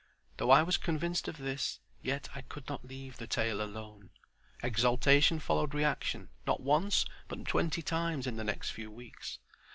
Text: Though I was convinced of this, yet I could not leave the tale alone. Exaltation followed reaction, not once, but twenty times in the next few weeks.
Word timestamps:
Though 0.37 0.49
I 0.49 0.63
was 0.63 0.77
convinced 0.79 1.27
of 1.27 1.37
this, 1.37 1.79
yet 2.01 2.29
I 2.33 2.41
could 2.41 2.67
not 2.67 2.83
leave 2.83 3.17
the 3.17 3.27
tale 3.27 3.61
alone. 3.61 4.09
Exaltation 4.63 5.37
followed 5.37 5.75
reaction, 5.75 6.29
not 6.47 6.59
once, 6.59 7.05
but 7.27 7.45
twenty 7.45 7.83
times 7.83 8.25
in 8.25 8.35
the 8.35 8.43
next 8.43 8.71
few 8.71 8.89
weeks. 8.89 9.37